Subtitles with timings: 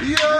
[0.00, 0.37] Yeah.